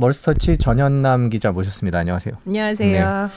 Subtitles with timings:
[0.00, 1.98] 멀스터치 전현남 기자 모셨습니다.
[1.98, 2.34] 안녕하세요.
[2.46, 3.26] 안녕하세요.
[3.26, 3.32] 네.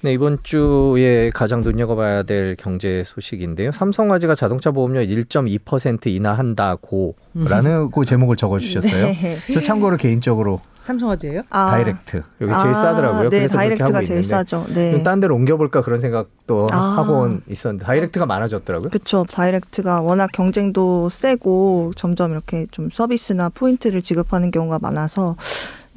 [0.00, 3.72] 네, 이번 주에 가장 눈여겨봐야 될 경제 소식인데요.
[3.72, 9.06] 삼성화재가 자동차 보험료 1.2% 인하한다고 라는 그 제목을 적어주셨어요.
[9.06, 9.36] 네.
[9.52, 11.42] 저 참고로 개인적으로 삼성화재요?
[11.50, 11.72] 아.
[11.72, 13.30] 다이렉트 여기 제일 아, 싸더라고요.
[13.30, 14.66] 네, 다이렉트가 제일 싸죠.
[14.72, 15.02] 네.
[15.02, 16.76] 딴 데로 옮겨볼까 그런 생각도 아.
[16.76, 18.90] 하고 있었는데 다이렉트가 많아졌더라고요.
[18.90, 19.24] 그렇죠.
[19.28, 25.34] 다이렉트가 워낙 경쟁도 세고 점점 이렇게 좀 서비스나 포인트를 지급하는 경우가 많아서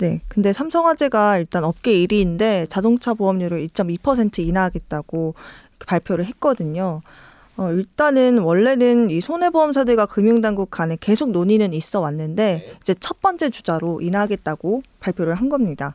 [0.01, 0.19] 네.
[0.27, 5.35] 근데 삼성화재가 일단 업계 1위인데 자동차 보험료를 2.2% 인하하겠다고
[5.85, 7.01] 발표를 했거든요.
[7.55, 12.73] 어, 일단은 원래는 이 손해보험사들과 금융당국 간에 계속 논의는 있어 왔는데 네.
[12.81, 15.93] 이제 첫 번째 주자로 인하하겠다고 발표를 한 겁니다.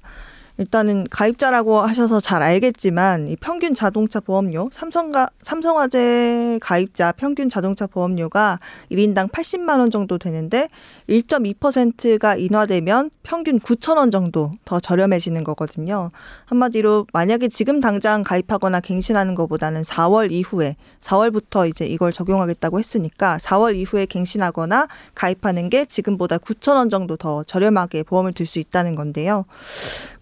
[0.59, 8.59] 일단은 가입자라고 하셔서 잘 알겠지만 이 평균 자동차 보험료 삼성가 삼성화재 가입자 평균 자동차 보험료가
[8.91, 10.69] 1인당 80만 원 정도 되는데
[11.11, 16.09] 1.2%가 인하되면 평균 9천 원 정도 더 저렴해지는 거거든요.
[16.47, 23.77] 한마디로 만약에 지금 당장 가입하거나 갱신하는 것보다는 4월 이후에 4월부터 이제 이걸 적용하겠다고 했으니까 4월
[23.77, 29.45] 이후에 갱신하거나 가입하는 게 지금보다 9천 원 정도 더 저렴하게 보험을 들 수 있다는 건데요.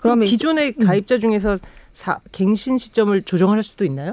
[0.04, 0.84] 그러면 기존의 음.
[0.84, 1.56] 가입자 중에서
[1.92, 4.12] 사, 갱신 시점을 조정할 수도 있나요?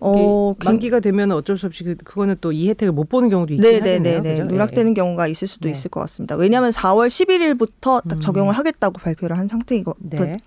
[0.00, 3.74] 어, 만기가 되면 어쩔 수 없이 그, 그거는 또 이 혜택을 못 보는 경우도 있긴
[3.80, 4.20] 하겠네요.
[4.22, 5.00] 네, 누락되는 네.
[5.00, 5.72] 경우가 있을 수도 네.
[5.72, 6.36] 있을 것 같습니다.
[6.36, 8.20] 왜냐하면 4월 11일부터 딱 음.
[8.20, 10.20] 적용을 하겠다고 발표를 한 상태이거든요.
[10.20, 10.38] 네.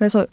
[0.00, 0.24] 그래서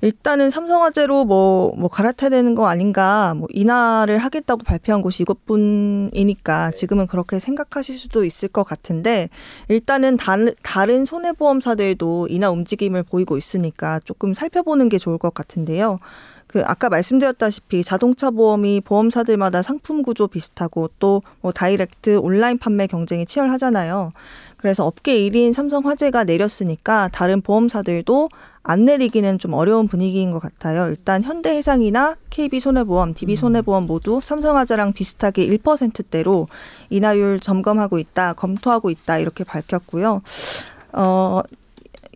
[0.00, 7.06] 일단은 삼성화재로 뭐, 뭐 갈아타야 되는 거 아닌가, 뭐 인하를 하겠다고 발표한 곳이 이것뿐이니까 지금은
[7.06, 9.28] 그렇게 생각하실 수도 있을 것 같은데
[9.68, 15.98] 일단은 다른, 다른 손해보험사들도 인하 움직임을 보이고 있으니까 조금 살펴보는 게 좋을 것 같은데요.
[16.50, 23.24] 그 아까 말씀드렸다시피 자동차 보험이 보험사들마다 상품 구조 비슷하고 또 뭐 다이렉트 온라인 판매 경쟁이
[23.26, 24.10] 치열하잖아요.
[24.56, 28.28] 그래서 업계 1위인 삼성 화재가 내렸으니까 다른 보험사들도
[28.62, 30.88] 안 내리기는 좀 어려운 분위기인 것 같아요.
[30.88, 36.46] 일단 현대해상이나 KB손해보험, DB손해보험 모두 삼성화재랑 비슷하게 1%대로
[36.90, 40.20] 인하율 점검하고 있다, 검토하고 있다 이렇게 밝혔고요.
[40.92, 41.40] 어,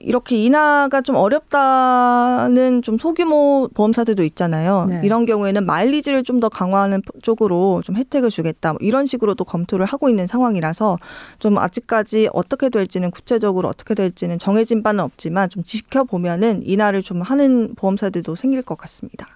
[0.05, 4.87] 이렇게 인하가 좀 어렵다는 좀 소규모 보험사들도 있잖아요.
[4.89, 5.01] 네.
[5.05, 8.73] 이런 경우에는 마일리지를 좀 더 강화하는 쪽으로 좀 혜택을 주겠다.
[8.73, 10.99] 뭐 이런 식으로도 검토를 하고 있는 상황이라서
[11.39, 17.77] 좀 아직까지 어떻게 될지는 구체적으로 어떻게 될지는 정해진 바는 없지만 좀 지켜보면은 인하를 좀 하는
[17.77, 19.29] 보험사들도 생길 것 같습니다.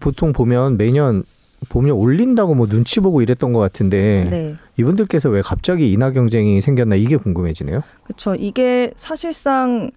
[0.00, 1.22] 보통 보면 매년
[1.68, 4.54] 보면 올린다고 뭐 눈치 보고 이랬던 것 같은데 네.
[4.78, 7.82] 이분들께서 왜 갑자기 인하 경쟁이 생겼나 이게 궁금해지네요.
[8.04, 8.34] 그렇죠.
[8.34, 9.90] 이게 사실상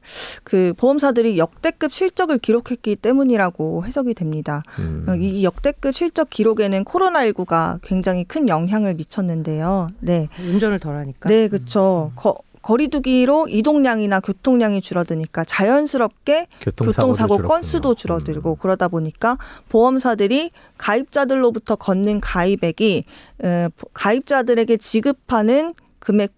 [0.43, 4.61] 그 보험사들이 역대급 실적을 기록했기 때문이라고 해석이 됩니다.
[4.79, 5.05] 음.
[5.21, 9.87] 이 역대급 실적 기록에는 코로나19가 굉장히 큰 영향을 미쳤는데요.
[10.01, 10.27] 네.
[10.39, 11.29] 운전을 덜하니까.
[11.29, 12.11] 네, 그렇죠.
[12.13, 12.15] 음.
[12.63, 18.55] 거리두기로 이동량이나 교통량이 줄어드니까 자연스럽게 교통사고, 건수도 줄어들고 음.
[18.59, 19.37] 그러다 보니까
[19.69, 23.03] 보험사들이 가입자들로부터 걷는 가입액이
[23.93, 26.33] 가입자들에게 지급하는 금액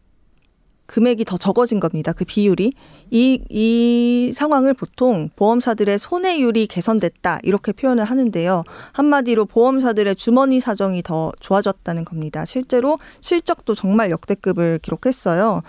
[0.87, 2.13] 금액이 더 적어진 겁니다.
[2.13, 2.73] 그 비율이.
[3.11, 7.39] 이, 이 상황을 보통 보험사들의 손해율이 개선됐다.
[7.43, 8.63] 이렇게 표현을 하는데요.
[8.93, 12.45] 한마디로 보험사들의 주머니 사정이 더 좋아졌다는 겁니다.
[12.45, 15.61] 실제로 실적도 정말 역대급을 기록했어요.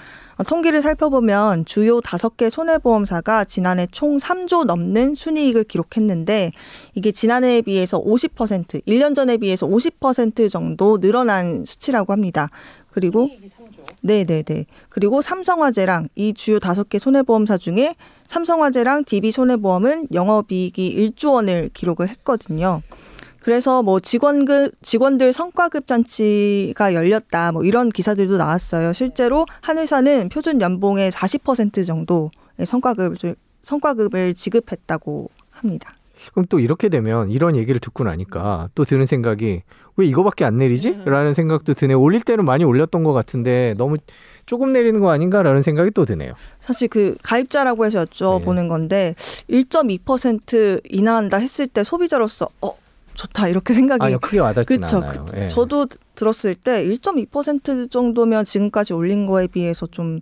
[0.44, 6.52] 통계를 살펴보면 주요 다섯 개 손해보험사가 지난해 총 3조 넘는 순이익을 기록했는데
[6.94, 12.48] 이게 지난해에 비해서 50%, 1년 전에 비해서 50% 정도 늘어난 수치라고 합니다.
[12.96, 13.28] 그리고
[14.00, 14.64] 네네네.
[14.88, 17.94] 그리고 삼성화재랑 이 주요 다섯 개 손해보험사 중에
[18.26, 22.80] 삼성화재랑 DB손해보험은 영업이익이 1조 원을 기록을 했거든요.
[23.40, 28.94] 그래서 뭐 직원급 직원들 성과급 잔치가 열렸다 뭐 이런 기사들도 나왔어요.
[28.94, 32.30] 실제로 한 회사는 표준 연봉의 40% 정도의
[32.64, 35.92] 성과급을 성과급을 지급했다고 합니다.
[36.32, 39.62] 그럼 또 이렇게 되면 이런 얘기를 듣고 나니까 또 드는 생각이
[39.96, 40.90] 왜 이거밖에 안 내리지?
[40.90, 41.04] 음.
[41.04, 41.94] 라는 생각도 드네.
[41.94, 43.96] 올릴 때는 많이 올렸던 것 같은데 너무
[44.44, 46.32] 조금 내리는 거 아닌가라는 생각이 또 드네요.
[46.60, 48.68] 사실 그 가입자라고 해서 여쭤보는 네.
[48.68, 49.14] 건데
[49.50, 52.76] 1.2% 인하한다 했을 때 소비자로서 어
[53.14, 55.26] 좋다 이렇게 생각이 아니요 크게 와닿지 않아요.
[55.30, 55.48] 그, 예.
[55.48, 60.20] 저도 들었을 때 1.2% 정도면 지금까지 올린 거에 비해서 좀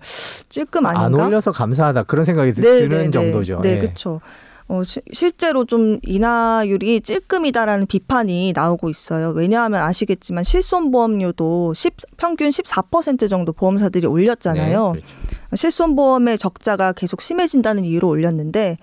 [0.48, 1.04] 찔끔 아닌가?
[1.04, 3.10] 안 올려서 감사하다 그런 생각이 네, 드는 네, 네.
[3.10, 3.60] 정도죠.
[3.62, 3.78] 네, 예.
[3.80, 4.20] 그렇죠.
[4.66, 9.30] 어, 시, 실제로 좀 인하율이 찔끔이다라는 비판이 나오고 있어요.
[9.30, 14.92] 왜냐하면 아시겠지만 실손보험료도 10, 평균 14% 정도 보험사들이 올렸잖아요.
[14.94, 15.56] 네, 그렇죠.
[15.56, 18.76] 실손보험의 적자가 계속 심해진다는 이유로 올렸는데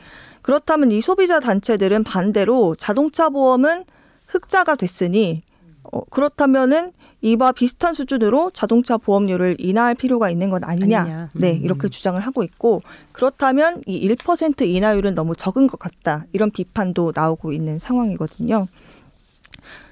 [0.44, 3.86] 그렇다면 이 소비자 단체들은 반대로 자동차 보험은
[4.28, 5.42] 흑자가 됐으니
[5.84, 6.92] 어, 그렇다면은
[7.22, 11.02] 이와 비슷한 수준으로 자동차 보험료를 인하할 필요가 있는 건 아니냐.
[11.02, 11.30] 아니냐.
[11.34, 11.62] 네, 음.
[11.64, 12.82] 이렇게 주장을 하고 있고
[13.12, 16.26] 그렇다면 이 1% 인하율은 너무 적은 것 같다.
[16.34, 18.68] 이런 비판도 나오고 있는 상황이거든요.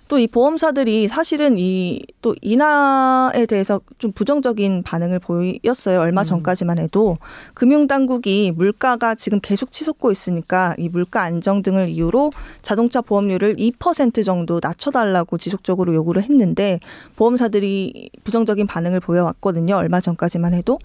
[0.10, 6.00] 또 이 보험사들이 사실은 이 또 인하에 대해서 좀 부정적인 반응을 보였어요.
[6.02, 6.26] 얼마 음.
[6.26, 7.16] 전까지만 해도
[7.54, 14.60] 금융당국이 물가가 지금 계속 치솟고 있으니까 이 물가 안정 등을 이유로 자동차 보험료를 2% 정도
[14.62, 16.78] 낮춰달라고 지속적으로 요구를 했는데
[17.16, 19.76] 보험사들이 부정적인 반응을 보여왔거든요.
[19.76, 20.78] 얼마 전까지만 해도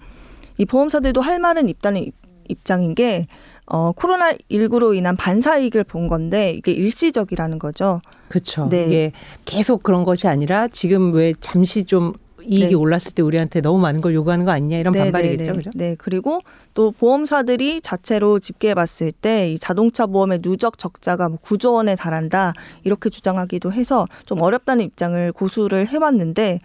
[0.57, 2.11] 이 보험사들도 할 말은 있다는
[2.47, 3.27] 입장인 게
[3.67, 7.99] 어, 코로나19로 인한 반사이익을 본 건데 이게 일시적이라는 거죠.
[8.29, 8.67] 그렇죠.
[8.69, 8.85] 네.
[8.85, 9.11] 이게
[9.45, 12.13] 계속 그런 것이 아니라 지금 왜 잠시 좀
[12.47, 12.73] 이익이 네.
[12.75, 15.53] 올랐을 때 우리한테 너무 많은 걸 요구하는 거 아니냐 이런 네, 반발이겠죠.
[15.53, 15.71] 네, 네.
[15.73, 15.95] 네.
[15.97, 16.41] 그리고
[16.75, 22.53] 또 보험사들이 자체로 집계해 봤을 때 이 자동차 보험의 누적 적자가 뭐 9조 원에 달한다
[22.83, 26.59] 이렇게 주장하기도 해서 좀 어렵다는 입장을 고수를 해 왔는데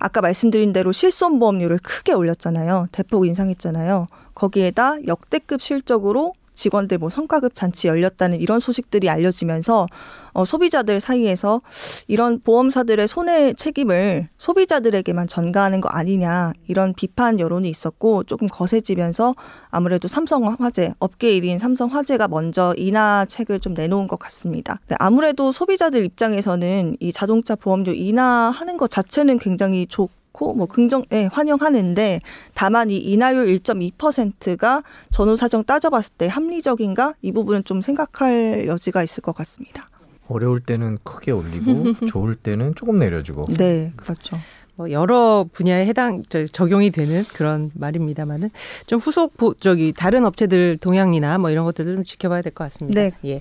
[0.00, 2.86] 아까 말씀드린 대로 실손 보험료를 크게 올렸잖아요.
[2.90, 4.06] 대폭 인상했잖아요.
[4.34, 9.86] 거기에다 역대급 실적으로 직원들 뭐 성과급 잔치 열렸다는 이런 소식들이 알려지면서
[10.32, 11.60] 어, 소비자들 사이에서
[12.06, 19.34] 이런 보험사들의 손해 책임을 소비자들에게만 전가하는 거 아니냐 이런 비판 여론이 있었고 조금 거세지면서
[19.70, 24.76] 아무래도 삼성화재 업계 1위인 삼성화재가 먼저 인하책을 좀 내놓은 것 같습니다.
[24.88, 31.04] 네, 아무래도 소비자들 입장에서는 이 자동차 보험료 인하하는 것 자체는 굉장히 좋 좋고 뭐 긍정
[31.12, 32.20] 예, 환영하는데
[32.54, 39.22] 다만 이 인하율 1.2%가 전후 사정 따져봤을 때 합리적인가 이 부분은 좀 생각할 여지가 있을
[39.22, 39.88] 것 같습니다.
[40.28, 43.46] 어려울 때는 크게 올리고 좋을 때는 조금 내려주고.
[43.56, 44.36] 네, 그렇죠.
[44.76, 46.22] 뭐 여러 분야에 해당
[46.52, 48.48] 적용이 되는 그런 말입니다만은
[48.86, 53.00] 좀 후속 저기 다른 업체들 동향이나 뭐 이런 것들을 좀 지켜봐야 될 것 같습니다.
[53.00, 53.10] 네.
[53.24, 53.40] 예.